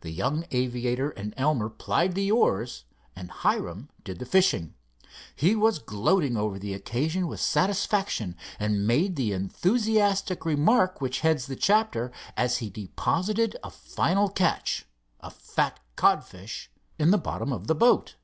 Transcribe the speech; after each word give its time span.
The 0.00 0.10
young 0.10 0.44
aviator 0.50 1.10
and 1.10 1.32
Elmer 1.36 1.68
plied 1.70 2.16
the 2.16 2.32
oars 2.32 2.82
and 3.14 3.30
Hiram 3.30 3.90
did 4.02 4.18
the 4.18 4.26
fishing. 4.26 4.74
He 5.36 5.54
was 5.54 5.78
gloating 5.78 6.36
over 6.36 6.58
the 6.58 6.74
occasion 6.74 7.28
with 7.28 7.38
satisfaction, 7.38 8.34
and 8.58 8.88
made 8.88 9.14
the 9.14 9.32
enthusiastic 9.32 10.44
remark 10.44 11.00
which 11.00 11.20
heads 11.20 11.46
the 11.46 11.54
chapter 11.54 12.10
as 12.36 12.56
he 12.56 12.70
deposited 12.70 13.56
a 13.62 13.70
final 13.70 14.28
catch, 14.28 14.84
a 15.20 15.30
fat 15.30 15.78
codfish, 15.94 16.68
in 16.98 17.12
the 17.12 17.16
bottom 17.16 17.52
of 17.52 17.68
the 17.68 17.74
boat. 17.76 18.16